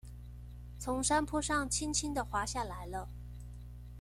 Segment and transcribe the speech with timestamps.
[0.79, 3.07] 從山坡上輕輕的滑下來了